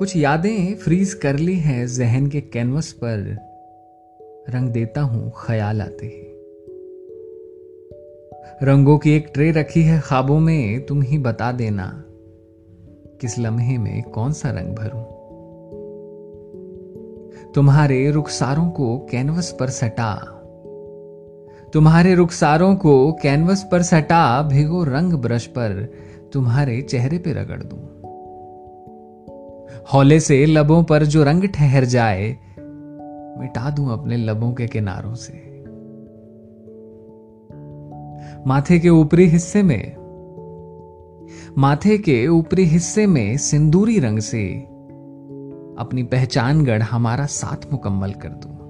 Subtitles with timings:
[0.00, 3.36] कुछ यादें फ्रीज कर ली हैं, जहन के कैनवस पर
[4.50, 6.22] रंग देता हूँ, ख्याल आते ही।
[8.62, 12.04] रंगों की एक ट्रे रखी है ख्वाबों में, तुम ही बता देना
[13.20, 15.02] किस लम्हे में कौन सा रंग भरूं।
[17.54, 20.14] तुम्हारे रुखसारों को कैनवस पर सटा,
[21.72, 25.92] तुम्हारे रुखसारों को कैनवस पर सटा, भिगो रंग ब्रश पर,
[26.32, 27.89] तुम्हारे चेहरे पे रगड़ दूँ।
[29.88, 32.38] हौले से लबों पर जो रंग ठहर जाए,
[33.38, 35.32] मिटा दूँ अपने लबों के किनारों से।
[38.46, 39.96] माथे के ऊपरी हिस्से में,
[41.58, 44.66] माथे के ऊपरी हिस्से में सिंदूरी रंग से
[45.78, 48.60] अपनी पहचान गढ़ हमारा साथ मुकम्मल कर दूँ।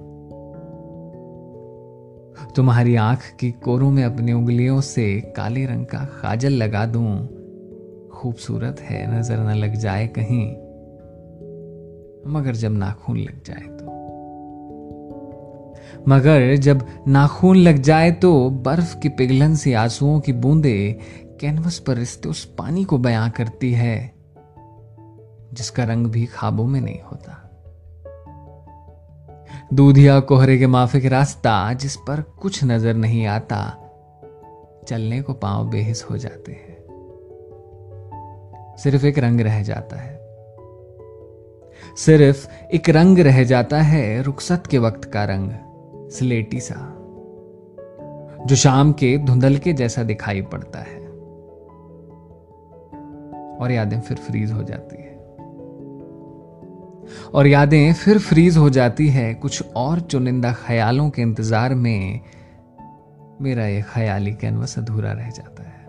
[2.55, 7.27] तुम्हारी आँख की कोरों में अपनी उंगलियों से काले रंग का खाजल लगा दूँ।
[8.13, 10.70] खूबसूरत है, नज़र न लग जाए कहीं।
[12.27, 13.91] मगर जब नाखून लग जाए तो।
[16.07, 20.99] मगर जब नाखून लग जाए तो बर्फ़ की पिघलन सी आंसुओं की बूंदे
[21.41, 24.13] कैनवस पर रिश्ते उस पानी को बयां करती है,
[25.53, 27.37] जिसका रंग भी खाबों में नहीं होता।
[29.73, 33.77] दूधिया कोहरे के माफिक रास्ता जिस पर कुछ नज़र नहीं आता,
[34.87, 36.77] चलने को पाँव बेहिस हो जाते हैं।
[38.77, 40.20] सिर्फ़ एक रंग रह जाता है।
[41.97, 45.51] सिर्फ़ एक रंग रह जाता है रुखसत के वक्त का रंग,
[46.11, 46.97] स्लेटी सा,
[48.45, 51.01] जो शाम के धुंधल के जैसा दिखाई पड़ता है।
[53.57, 55.11] और यादें फिर फ्रीज हो जाती है।
[57.33, 62.19] और यादें फिर फ्रीज हो जाती है कुछ और चुनिंदा ख्यालों के इंतज़ार में
[63.41, 65.80] मेरा ये ख्याली कैनवस अधूरा रह जाता है।